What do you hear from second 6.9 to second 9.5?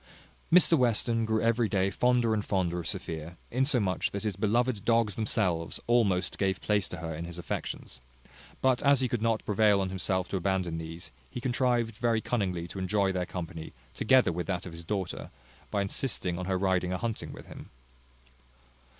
her in his affections; but as he could not